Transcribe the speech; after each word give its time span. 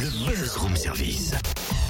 le 0.00 0.08
Buzz 0.10 0.56
Room 0.56 0.76
Service. 0.76 1.32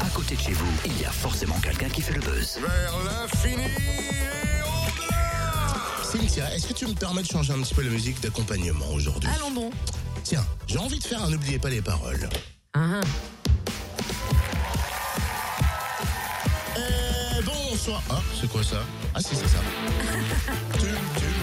À 0.01 0.09
côté 0.11 0.35
de 0.35 0.41
chez 0.41 0.53
vous, 0.53 0.67
il 0.87 1.01
y 1.01 1.05
a 1.05 1.11
forcément 1.11 1.59
quelqu'un 1.61 1.89
qui 1.89 2.03
fait 2.03 2.15
le 2.15 2.21
buzz. 2.21 2.59
Vers 2.61 2.93
l'infini 3.05 3.63
et 3.65 4.63
au-delà 4.63 6.05
Cynthia, 6.05 6.55
est-ce 6.55 6.67
que 6.69 6.73
tu 6.73 6.87
me 6.87 6.95
permets 6.95 7.23
de 7.23 7.29
changer 7.29 7.53
un 7.53 7.61
petit 7.61 7.75
peu 7.75 7.83
la 7.83 7.91
musique 7.91 8.21
d'accompagnement 8.21 8.87
aujourd'hui? 8.93 9.29
Allons 9.37 9.51
bon. 9.53 9.71
Tiens, 10.25 10.45
j'ai 10.67 10.79
envie 10.79 10.99
de 10.99 11.05
faire 11.05 11.23
un 11.23 11.31
N'oubliez 11.31 11.59
pas 11.59 11.71
les 11.71 11.83
paroles. 11.83 12.29
Ah, 12.75 13.01
Euh, 16.77 17.43
bonsoir. 17.45 18.03
Ah, 18.11 18.21
c'est 18.41 18.49
quoi 18.51 18.63
ça? 18.65 18.83
Ah, 19.15 19.21
si, 19.21 19.35
c'est 19.37 19.49
ça. 19.49 19.59
Tum, 20.79 20.89
tum, 21.15 21.40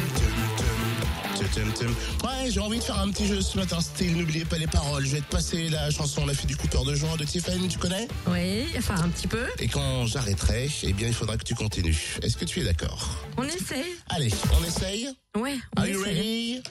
Ouais, 1.56 2.50
j'ai 2.52 2.60
envie 2.60 2.80
de 2.80 2.84
faire 2.84 3.00
un 3.00 3.10
petit 3.10 3.26
jeu 3.26 3.40
ce 3.42 3.58
matin, 3.58 3.80
style 3.80 4.18
N'oubliez 4.18 4.44
pas 4.44 4.58
les 4.58 4.68
paroles. 4.68 5.06
Je 5.06 5.16
vais 5.16 5.22
te 5.22 5.32
passer 5.32 5.70
la 5.70 5.90
chanson 5.90 6.26
La 6.26 6.34
fille 6.34 6.48
du 6.48 6.58
coupeur 6.58 6.84
de 6.84 6.94
joint 6.94 7.16
de 7.16 7.24
Tiffany, 7.24 7.68
tu 7.70 7.78
connais? 7.78 8.08
Oui, 8.28 8.66
enfin 8.78 8.96
un 8.96 9.10
petit 9.10 9.28
peu. 9.28 9.46
Et 9.60 9.68
quand 9.68 10.06
j'arrêterai, 10.06 10.70
eh 10.84 10.94
bien, 10.94 11.08
il 11.08 11.14
faudra 11.14 11.38
que 11.38 11.44
tu 11.44 11.56
continues. 11.56 12.18
Est-ce 12.22 12.36
que 12.36 12.46
tu 12.46 12.60
es 12.60 12.64
d'accord? 12.64 13.24
On 13.38 13.44
essaie. 13.44 13.86
Allez, 14.10 14.32
on 14.60 14.64
essaye? 14.66 15.10
Ouais, 15.38 15.58
on 15.78 15.82
Are 15.82 15.88
you 15.88 16.04
ready? 16.04 16.62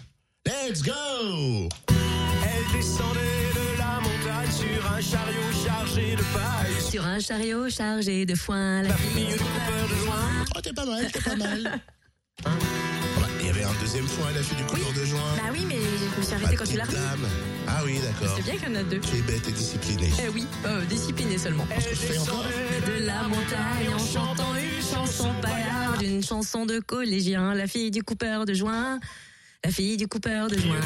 Let's 0.45 0.83
go 0.83 0.93
Elle 1.89 2.77
descendait 2.77 3.21
de 3.55 3.79
la 3.79 4.01
montagne 4.01 4.53
sur 4.53 4.93
un 4.93 5.01
chariot 5.01 5.67
chargé 5.67 6.17
de 6.17 6.23
paille. 6.23 6.91
Sur 6.91 7.07
un 7.07 7.19
chariot 7.19 7.71
chargé 7.71 8.27
de 8.27 8.35
foin, 8.35 8.83
la 8.83 8.95
fille 8.95 9.25
Milieu 9.25 9.37
de 9.37 9.43
coupeur 9.43 9.89
de 9.89 10.05
joint. 10.05 10.45
Oh, 10.55 10.61
t'es 10.61 10.73
pas 10.73 10.85
mal, 10.85 11.11
t'es 11.11 11.21
pas 11.21 11.37
mal. 11.37 11.81
un 13.67 13.81
deuxième 13.81 14.07
fois 14.07 14.27
la 14.33 14.43
fille 14.43 14.57
du 14.57 14.65
coupeur 14.65 14.93
de 14.93 15.05
joint. 15.05 15.21
Bah 15.37 15.51
oui, 15.53 15.65
mais 15.69 15.77
je 15.77 16.21
me 16.21 16.25
suis 16.25 16.35
arrêtée 16.35 16.57
quand 16.57 16.65
tu 16.65 16.77
l'as. 16.77 16.85
Ah 17.67 17.83
oui, 17.85 17.99
d'accord. 18.01 18.37
C'est 18.37 18.45
bien 18.45 18.55
qu'il 18.57 18.69
y 18.69 18.77
en 18.77 18.81
a 18.81 18.83
deux. 18.85 19.01
Tu 19.01 19.17
es 19.17 19.23
bête 19.23 19.49
et 19.49 19.53
disciplinée. 19.53 20.11
Eh 20.25 20.29
oui, 20.29 20.47
euh, 20.65 20.85
discipliné 20.85 21.39
seulement. 21.39 21.67
Est-ce 21.77 21.89
que 21.89 21.95
je 21.95 22.01
fais 22.01 22.19
encore 22.19 22.45
De 22.87 23.05
la 23.05 23.23
montagne 23.23 23.95
en 23.95 23.99
chantant 23.99 24.55
une 24.55 24.83
chanson 24.83 25.31
paillarde, 25.43 26.03
une 26.03 26.23
chanson 26.23 26.67
de 26.67 26.79
collégien, 26.79 27.55
la 27.55 27.67
fille 27.67 27.91
du 27.91 28.03
coupeur 28.03 28.45
de 28.45 28.55
joint, 28.55 29.01
la 29.65 29.71
fille 29.71 29.97
du 29.97 30.07
coupeur 30.07 30.49
de 30.49 30.59
joint. 30.59 30.77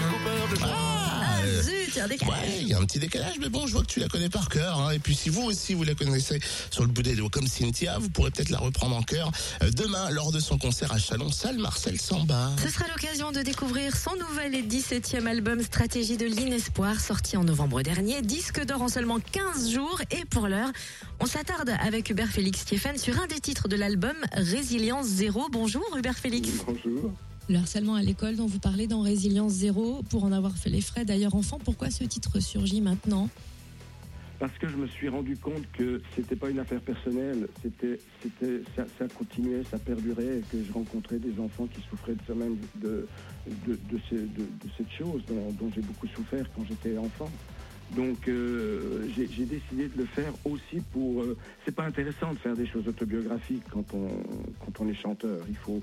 Ah, 0.62 0.99
euh, 1.44 1.62
Zut, 1.62 1.72
il 1.88 1.96
y 1.96 2.00
a 2.00 2.05
un 2.05 2.08
décalage. 2.08 2.38
Ouais, 2.41 2.58
il 2.60 2.69
y 2.69 2.74
a 2.74 2.78
un 2.78 2.84
petit 2.84 2.98
décalage, 2.98 3.34
mais 3.41 3.48
bon, 3.48 3.66
je 3.66 3.72
vois 3.72 3.83
que 3.83 3.86
tu 3.88 4.00
la 4.00 4.08
connais 4.08 4.28
par 4.28 4.48
cœur. 4.48 4.78
hein. 4.78 4.91
Et 4.92 4.98
puis, 4.98 5.14
si 5.14 5.28
vous 5.28 5.42
aussi, 5.42 5.74
vous 5.74 5.84
la 5.84 5.94
connaissez 5.94 6.41
sur 6.70 6.82
le 6.82 6.88
bout 6.88 7.02
des 7.02 7.14
doigts 7.16 7.30
comme 7.30 7.47
Cynthia, 7.47 7.98
vous 7.98 8.08
pourrez 8.10 8.30
peut-être 8.30 8.50
la 8.50 8.58
reprendre 8.58 8.97
en 8.97 9.02
cœur 9.02 9.30
euh, 9.62 9.70
demain 9.70 10.10
lors 10.10 10.32
de 10.32 10.41
son 10.41 10.58
concert 10.58 10.92
à 10.92 10.98
Chalon, 10.98 11.30
salle 11.30 11.58
Marcel 11.58 12.00
Samba. 12.00 12.50
Ce 12.62 12.69
sera 12.69 12.86
l'occasion 12.88 13.32
de 13.32 13.42
découvrir 13.42 13.97
son 13.97 14.14
nouvel 14.16 14.55
et 14.55 14.62
17e 14.62 15.27
album 15.27 15.62
Stratégie 15.62 16.16
de 16.16 16.27
l'Inespoir, 16.27 17.00
sorti 17.00 17.36
en 17.36 17.44
novembre 17.44 17.82
dernier. 17.82 18.22
Disque 18.22 18.64
d'or 18.64 18.82
en 18.82 18.88
seulement 18.88 19.19
15 19.20 19.70
jours. 19.70 20.00
Et 20.10 20.25
pour 20.27 20.48
l'heure, 20.48 20.70
on 21.20 21.27
s'attarde 21.27 21.70
avec 21.80 22.10
Hubert 22.10 22.28
Félix 22.28 22.60
Stéphane 22.60 22.98
sur 22.98 23.19
un 23.20 23.27
des 23.27 23.41
titres 23.41 23.69
de 23.69 23.77
l'album, 23.77 24.16
Résilience 24.32 25.06
Zéro. 25.06 25.48
Bonjour 25.50 25.84
Hubert 25.97 26.16
Félix. 26.19 26.48
Bonjour. 26.66 27.12
Le 27.50 27.56
harcèlement 27.56 27.96
à 27.96 28.02
l'école 28.02 28.36
dont 28.36 28.46
vous 28.46 28.60
parlez 28.60 28.86
dans 28.86 29.00
Résilience 29.00 29.50
Zéro, 29.50 30.04
pour 30.08 30.22
en 30.22 30.30
avoir 30.30 30.56
fait 30.56 30.70
les 30.70 30.80
frais 30.80 31.04
d'ailleurs 31.04 31.34
enfant, 31.34 31.58
pourquoi 31.58 31.90
ce 31.90 32.04
titre 32.04 32.38
surgit 32.38 32.80
maintenant? 32.80 33.28
Parce 34.38 34.56
que 34.56 34.68
je 34.68 34.76
me 34.76 34.86
suis 34.86 35.08
rendu 35.08 35.36
compte 35.36 35.64
que 35.72 36.00
c'était 36.14 36.36
pas 36.36 36.48
une 36.48 36.60
affaire 36.60 36.80
personnelle, 36.80 37.48
c'était, 37.60 37.98
c'était, 38.22 38.62
ça, 38.76 39.08
continuait, 39.08 39.64
ça 39.68 39.80
perdurait, 39.80 40.38
et 40.38 40.42
que 40.48 40.62
je 40.64 40.72
rencontrais 40.72 41.18
des 41.18 41.40
enfants 41.40 41.66
qui 41.66 41.82
souffraient 41.90 42.14
de, 42.28 42.34
même- 42.34 42.56
de, 42.76 43.08
de, 43.66 43.98
cette 44.78 44.92
chose 44.96 45.22
dont 45.28 45.72
j'ai 45.74 45.82
beaucoup 45.82 46.06
souffert 46.06 46.46
quand 46.54 46.62
j'étais 46.68 46.96
enfant. 46.98 47.28
Donc 47.96 48.28
euh, 48.28 49.08
j'ai, 49.16 49.27
décidé 49.27 49.88
de 49.88 49.98
le 49.98 50.05
faire 50.05 50.33
aussi 50.44 50.80
pour. 50.92 51.22
euh, 51.22 51.36
c'est 51.64 51.74
pas 51.74 51.84
intéressant 51.84 52.32
de 52.32 52.38
faire 52.38 52.55
des 52.55 52.66
choses 52.66 52.86
autobiographiques 52.86 53.64
quand 53.70 53.94
on 53.94 54.08
quand 54.64 54.80
on 54.80 54.88
est 54.88 54.94
chanteur. 54.94 55.44
Il 55.48 55.56
faut 55.56 55.80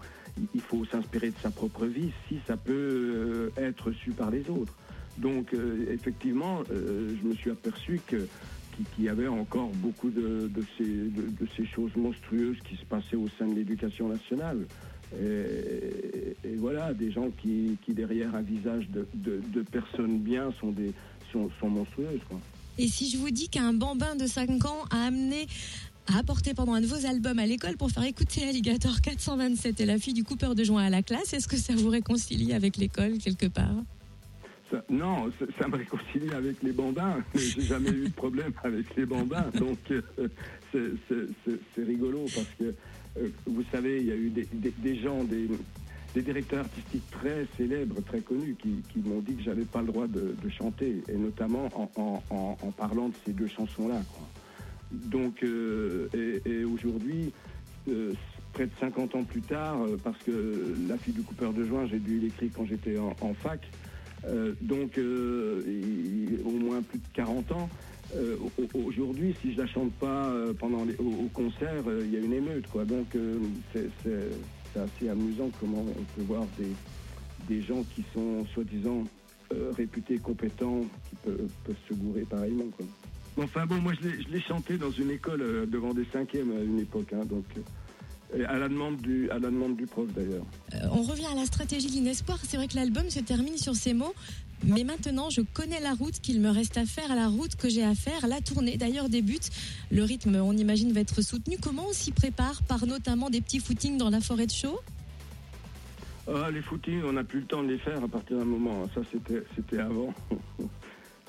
il 0.53 0.61
faut 0.61 0.86
s'inspirer 0.86 1.31
de 1.31 1.37
sa 1.42 1.49
propre 1.49 1.86
vie 1.86 2.11
si 2.27 2.39
ça 2.48 2.55
peut 2.55 2.71
euh, 2.73 3.49
être 3.58 3.92
su 3.92 4.11
par 4.11 4.31
les 4.31 4.49
autres. 4.49 4.73
Donc 5.17 5.55
effectivement, 5.89 6.61
je 6.70 7.27
me 7.27 7.33
suis 7.33 7.49
aperçu 7.49 7.99
que 8.05 8.27
qu'il 8.93 9.05
y 9.05 9.10
avait 9.10 9.27
encore 9.27 9.70
beaucoup 9.77 10.11
de, 10.11 10.48
de 10.48 10.64
ces, 10.77 10.83
de, 10.86 11.48
ces 11.58 11.65
choses 11.65 11.95
monstrueuses 11.95 12.60
qui 12.64 12.76
se 12.76 12.86
passaient 12.86 13.15
au 13.15 13.27
sein 13.39 13.48
de 13.48 13.55
l'éducation 13.55 14.08
nationale. 14.08 14.67
Et, 15.20 16.55
voilà, 16.58 16.93
des 16.93 17.10
gens 17.10 17.31
qui, 17.42 17.80
qui 17.83 17.95
derrière 17.95 18.36
un 18.36 18.43
visage 18.43 18.87
de 18.92 19.61
personnes 19.64 20.20
bien 20.20 20.52
sont, 20.60 20.70
des, 20.70 20.93
sont, 21.32 21.49
sont 21.60 21.70
monstrueuses. 21.70 22.21
Quoi. 22.30 22.39
Et 22.77 22.88
si 22.88 23.10
je 23.10 23.17
vous 23.17 23.32
dis 23.32 23.49
qu'un 23.49 23.73
bambin 23.73 24.15
de 24.15 24.27
5 24.27 24.65
ans 24.65 24.83
a 24.92 25.05
amené 25.08 25.48
a 26.14 26.20
apporté 26.20 26.54
pendant 26.54 26.73
un 26.73 26.80
de 26.82 26.86
vos 26.86 27.05
albums 27.05 27.38
à 27.39 27.45
l'école 27.45 27.76
pour 27.76 27.92
faire 27.92 28.04
écouter 28.05 28.43
Alligator 28.48 29.02
427 29.02 29.82
et 29.82 29.86
la 29.86 29.98
fille 29.98 30.14
du 30.14 30.23
coupeur 30.23 30.55
de 30.55 30.64
joint 30.64 30.86
à 30.86 30.89
la 30.89 31.04
classe, 31.04 31.33
est-ce 31.33 31.49
que 31.49 31.58
ça 31.58 31.73
vous 31.76 31.89
réconcilie 31.89 32.54
avec 32.54 32.77
l'école 32.77 33.17
quelque 33.17 33.48
part? 33.48 33.76
Ça- 34.71 34.83
non, 34.89 35.30
ça, 35.37 35.45
ça 35.60 35.67
me 35.67 35.76
réconcilie 35.76 36.30
avec 36.33 36.64
les 36.64 36.71
bambins. 36.71 37.17
J'ai 37.36 37.61
jamais 37.61 37.89
eu 37.89 38.08
de 38.08 38.14
problème 38.14 38.54
avec 38.64 38.95
les 38.95 39.05
bambins, 39.05 39.49
donc 39.60 39.80
euh, 39.92 40.02
c'est- 40.71 41.83
rigolo 41.83 42.26
parce 42.33 42.48
que 42.60 42.73
euh, 43.20 43.30
vous 43.45 43.64
savez, 43.71 43.99
il 43.99 44.05
y 44.08 44.11
a 44.11 44.16
eu 44.16 44.30
des, 44.30 44.48
des- 44.54 44.73
des 44.77 44.95
gens, 45.02 45.23
des, 45.26 45.48
des 46.13 46.21
directeurs 46.21 46.59
artistiques 46.59 47.09
très 47.11 47.45
célèbres, 47.57 48.01
très 48.01 48.21
connus, 48.21 48.55
qui, 48.59 48.99
m'ont 48.99 49.19
dit 49.19 49.35
que 49.35 49.43
j'avais 49.43 49.65
pas 49.65 49.81
le 49.81 49.87
droit 49.87 50.07
de, 50.07 50.35
chanter, 50.49 51.03
et 51.07 51.17
notamment 51.17 51.69
en, 51.95 52.71
parlant 52.71 53.09
de 53.09 53.13
ces 53.25 53.33
deux 53.33 53.47
chansons-là. 53.47 54.01
Donc, 54.91 55.43
euh, 55.43 56.07
et, 56.45 56.63
aujourd'hui, 56.63 57.31
euh, 57.89 58.13
près 58.53 58.65
de 58.65 58.71
50 58.79 59.15
ans 59.15 59.23
plus 59.23 59.41
tard, 59.41 59.81
euh, 59.83 59.97
parce 60.01 60.17
que 60.23 60.75
La 60.87 60.97
fille 60.97 61.13
du 61.13 61.21
coupeur 61.21 61.53
de 61.53 61.65
joint, 61.65 61.85
j'ai 61.87 61.99
dû 61.99 62.19
l'écrire 62.19 62.49
quand 62.55 62.65
j'étais 62.65 62.97
en, 62.97 63.33
fac, 63.33 63.61
donc 64.61 64.97
au 64.97 66.51
moins 66.51 66.81
plus 66.81 66.99
de 66.99 67.05
40 67.13 67.51
ans. 67.51 67.69
Au- 68.15 68.51
au- 68.63 68.87
Aujourd'hui, 68.87 69.35
si 69.41 69.53
je 69.53 69.61
la 69.61 69.67
chante 69.67 69.91
pas 69.93 70.33
pendant 70.59 70.85
au, 70.97 71.27
concert, 71.33 71.83
il 72.03 72.11
y 72.11 72.15
a 72.15 72.19
une 72.19 72.33
émeute, 72.33 72.67
quoi. 72.67 72.85
Donc 72.85 73.07
c'est 73.73 73.89
c'est- 74.77 75.04
assez 75.04 75.10
amusant 75.10 75.49
comment 75.60 75.82
on 75.82 76.04
peut 76.15 76.21
voir 76.21 76.45
des, 76.58 76.76
des 77.48 77.61
gens 77.61 77.83
qui 77.83 78.04
sont 78.14 78.45
soi-disant 78.54 79.04
euh, 79.54 79.71
réputés 79.77 80.17
compétents, 80.20 80.86
qui 81.10 81.15
peuvent, 81.23 81.49
se 81.88 81.93
gourer 81.93 82.26
pareillement, 82.26 82.65
quoi. 82.76 82.86
Enfin 83.37 83.66
bon, 83.66 83.76
moi 83.76 83.93
je 83.93 84.08
l'ai- 84.08 84.42
chanté 84.42 84.77
dans 84.77 84.92
une 84.92 85.11
école 85.11 85.42
euh, 85.42 85.66
devant 85.66 85.93
des 85.93 86.05
cinquièmes 86.11 86.52
à 86.52 86.61
une 86.61 86.80
époque, 86.80 87.14
hein, 87.14 87.23
donc 87.26 87.45
euh, 87.55 87.61
à 88.48 88.58
la 88.58 88.67
demande 88.70 88.98
du 88.98 89.30
à 89.30 89.36
la 89.39 89.49
demande 89.49 89.76
du 89.77 89.86
prof 89.86 90.08
d'ailleurs. 90.14 90.45
Euh, 90.76 90.77
On 90.92 91.02
revient 91.04 91.26
à 91.27 91.36
la 91.36 91.45
stratégie 91.45 91.88
de 91.88 91.93
l'Inespoir. 91.93 92.39
C'est 92.43 92.58
vrai 92.58 92.67
que 92.67 92.76
l'album 92.76 93.10
se 93.10 93.20
termine 93.20 93.58
sur 93.58 93.76
ces 93.76 93.93
mots. 93.93 94.14
Mais 94.64 94.83
maintenant, 94.83 95.30
je 95.30 95.42
connais 95.42 95.80
la 95.80 95.93
route 95.93 96.20
qu'il 96.20 96.42
me 96.42 96.49
reste 96.49 96.77
à 96.77 96.86
faire, 96.86 97.16
la 97.16 97.27
route 97.27 97.55
que 97.55 97.70
j'ai 97.70 97.83
à 97.83 97.93
faire. 97.93 98.27
La 98.27 98.42
tournée 98.42 98.76
d'ailleurs 98.76 99.08
débute. 99.08 99.49
Le 99.92 100.04
rythme, 100.04 100.36
on 100.36 100.54
imagine, 100.58 100.92
va 100.93 101.02
être 101.02 101.21
soutenu. 101.21 101.58
Comment 101.61 101.86
on 101.89 101.93
s'y 101.93 102.11
prépare 102.11 102.64
Par 102.64 102.86
notamment 102.87 103.30
des 103.30 103.39
petits 103.42 103.60
footings 103.60 103.98
dans 103.98 104.10
la 104.10 104.20
forêt 104.20 104.48
de 104.48 104.52
Chaux 104.52 104.80
Ah, 106.27 106.49
les 106.52 106.61
footings, 106.64 107.04
on 107.05 107.14
n'a 107.14 107.23
plus 107.23 107.42
le 107.42 107.45
temps 107.45 107.61
de 107.64 107.70
les 107.70 107.77
faire 107.77 108.04
à 108.04 108.08
partir 108.08 108.37
d'un 108.39 108.45
moment. 108.45 108.89
Ça, 108.95 109.02
c'était, 109.11 109.80
avant. 109.80 110.14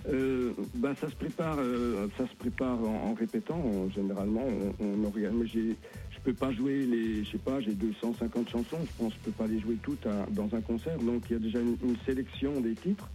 Euh, 0.08 0.52
ben, 0.74 0.94
ça 0.98 1.10
se 1.10 1.14
prépare, 1.16 1.56
euh, 1.58 2.06
ça 2.16 2.24
se 2.26 2.34
prépare 2.36 2.78
en, 2.80 3.10
en 3.10 3.14
répétant. 3.14 3.60
euh, 3.66 3.90
généralement, 3.90 4.44
on, 4.80 4.84
on 5.02 5.04
organise. 5.04 5.74
Je 6.18 6.32
peux 6.32 6.34
pas 6.34 6.52
jouer 6.52 6.84
les, 6.84 7.24
je 7.24 7.30
sais 7.30 7.38
pas, 7.38 7.60
j'ai 7.60 7.72
250 7.72 8.48
chansons. 8.50 8.78
Je 8.82 9.02
pense 9.02 9.12
que 9.12 9.18
je 9.20 9.24
peux 9.30 9.32
pas 9.32 9.46
les 9.46 9.60
jouer 9.60 9.76
toutes 9.82 10.06
dans 10.30 10.54
un 10.54 10.60
concert. 10.60 10.98
Donc, 10.98 11.22
il 11.30 11.34
y 11.34 11.36
a 11.36 11.38
déjà 11.38 11.60
une, 11.60 11.76
sélection 12.04 12.60
des 12.60 12.74
titres, 12.74 13.08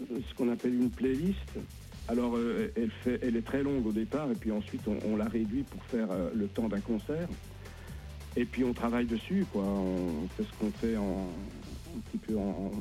euh, 0.00 0.18
ce 0.28 0.34
qu'on 0.34 0.50
appelle 0.50 0.74
une 0.74 0.90
playlist. 0.90 1.38
Alors, 2.08 2.36
euh, 2.36 2.72
elle 2.76 2.90
fait, 2.90 3.20
elle 3.22 3.36
est 3.36 3.44
très 3.44 3.62
longue 3.62 3.86
au 3.86 3.92
départ, 3.92 4.30
et 4.30 4.34
puis 4.34 4.50
ensuite, 4.52 4.82
on, 5.06 5.16
la 5.16 5.26
réduit 5.26 5.62
pour 5.62 5.82
faire 5.84 6.10
euh, 6.10 6.30
le 6.34 6.48
temps 6.48 6.68
d'un 6.68 6.80
concert. 6.80 7.28
Et 8.36 8.44
puis 8.44 8.64
on 8.64 8.72
travaille 8.72 9.06
dessus, 9.06 9.46
quoi. 9.52 9.62
On 9.62 10.26
fait 10.36 10.42
ce 10.42 10.58
qu'on 10.58 10.70
fait 10.72 10.96
en, 10.96 11.28
un 11.96 12.00
petit 12.10 12.18
peu 12.18 12.36
en, 12.36 12.72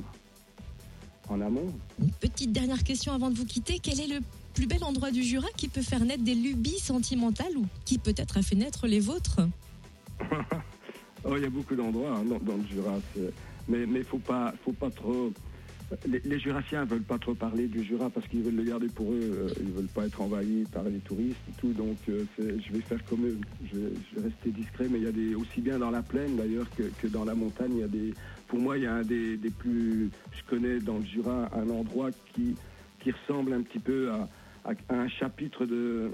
en 1.30 1.42
amont. 1.42 1.72
Petite 2.20 2.52
dernière 2.52 2.84
question 2.84 3.14
avant 3.14 3.30
de 3.30 3.36
vous 3.38 3.46
quitter. 3.46 3.78
Quel 3.80 4.00
est 4.00 4.08
le 4.08 4.20
plus 4.54 4.68
bel 4.68 4.84
endroit 4.84 5.12
du 5.12 5.24
Jura 5.24 5.48
qui 5.58 5.68
peut 5.68 5.82
faire 5.82 6.04
naître 6.06 6.24
des 6.24 6.36
lubies 6.36 6.80
sentimentales 6.80 7.56
ou 7.58 7.66
qui 7.86 7.98
peut-être 7.98 8.38
a 8.38 8.42
fait 8.42 8.56
naître 8.56 8.88
les 8.88 9.00
vôtres 9.00 9.42
Oh, 11.26 11.38
il 11.38 11.44
y 11.44 11.46
a 11.46 11.50
beaucoup 11.50 11.76
d'endroits 11.76 12.18
hein, 12.18 12.24
dans, 12.26 12.58
le 12.58 12.68
Jura. 12.70 13.00
Mais 13.70 13.86
mais 13.86 14.04
faut 14.04 14.18
pas 14.20 14.54
faut 14.66 14.74
pas 14.74 14.90
trop. 14.90 15.32
Les, 16.06 16.20
les 16.26 16.40
Jurassiens 16.40 16.84
veulent 16.86 17.04
pas 17.04 17.18
trop 17.18 17.34
parler 17.34 17.68
du 17.68 17.82
Jura 17.84 18.10
parce 18.10 18.28
qu'ils 18.28 18.42
veulent 18.42 18.56
le 18.56 18.64
garder 18.64 18.88
pour 18.88 19.12
eux. 19.14 19.20
euh, 19.22 19.50
Ils 19.62 19.72
veulent 19.72 19.88
pas 19.88 20.06
être 20.06 20.20
envahis 20.22 20.66
par 20.72 20.84
les 20.84 20.98
touristes 21.00 21.38
et 21.50 21.54
tout. 21.62 21.72
Donc 21.72 21.96
euh, 22.10 22.26
je 22.38 22.74
vais 22.74 22.82
faire 22.82 23.04
comme 23.06 23.26
eux. 23.26 23.38
Je, 23.72 23.80
vais- 23.80 24.22
rester 24.22 24.50
discret. 24.52 24.88
Mais 24.90 24.98
il 25.00 25.04
y 25.06 25.08
a 25.08 25.12
des 25.14 25.34
aussi 25.36 25.62
bien 25.62 25.80
dans 25.80 25.92
la 25.92 26.02
plaine 26.02 26.36
d'ailleurs 26.36 26.70
que, 26.76 26.84
que 27.02 27.08
dans 27.08 27.24
la 27.24 27.36
montagne. 27.36 27.78
Y 27.78 27.84
a 27.84 27.88
des. 27.88 28.14
Pour 28.50 28.60
moi, 28.60 28.78
il 28.78 28.84
y 28.84 28.88
a 28.88 28.94
un 28.96 29.04
des, 29.04 29.38
des 29.38 29.50
plus. 29.50 30.10
Je 30.34 30.50
connais 30.50 30.80
dans 30.80 30.98
le 30.98 31.06
Jura 31.06 31.50
un 31.56 31.70
endroit 31.70 32.10
qui 32.36 32.56
qui 33.02 33.12
ressemble 33.12 33.54
un 33.54 33.62
petit 33.62 33.80
peu 33.80 34.12
à 34.12 34.28
un 34.90 35.08
chapitre 35.10 35.66
de, 35.66 36.10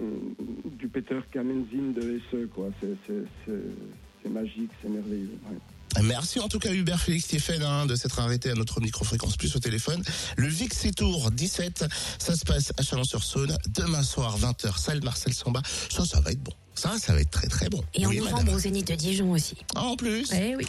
du 0.77 0.87
Peter 0.87 1.19
Kamenzin 1.31 1.91
de 1.95 2.19
SE, 2.31 2.47
quoi. 2.47 2.69
C'est- 2.81 4.29
magique, 4.29 4.69
c'est 4.81 4.89
merveilleux. 4.89 5.37
ouais. 5.49 5.57
Merci 6.03 6.39
en 6.39 6.47
tout 6.47 6.59
cas 6.59 6.71
Hubert 6.71 7.01
Félix 7.01 7.25
Stéphane 7.25 7.63
hein, 7.63 7.87
de 7.87 7.95
s'être 7.95 8.19
arrêté 8.19 8.51
à 8.51 8.53
notre 8.53 8.79
micro-fréquence 8.79 9.37
plus 9.37 9.55
au 9.55 9.59
téléphone. 9.59 10.03
Le 10.37 10.47
Vixi 10.47 10.91
Tour 10.91 11.31
17, 11.31 11.85
ça 12.19 12.35
se 12.35 12.45
passe 12.45 12.71
à 12.77 12.83
Chalon-sur-Saône, 12.83 13.57
demain 13.75 14.03
soir 14.03 14.37
20h, 14.37 14.77
salle 14.77 15.01
Marcel 15.03 15.33
Samba. 15.33 15.61
Ça, 15.89 16.05
ça 16.05 16.19
va 16.21 16.31
être 16.31 16.43
bon. 16.43 16.51
Ça, 16.75 16.95
ça 16.99 17.13
va 17.13 17.21
être 17.21 17.31
très 17.31 17.47
très 17.47 17.69
bon. 17.69 17.83
Et 17.95 18.05
en 18.05 18.09
Oui, 18.09 18.17
novembre 18.19 18.37
madame. 18.37 18.55
au 18.55 18.59
Zénith 18.59 18.87
de 18.87 18.95
Dijon 18.95 19.31
aussi. 19.31 19.55
Ah, 19.75 19.83
en 19.85 19.95
plus 19.95 20.31
Eh 20.31 20.55
oui. 20.55 20.63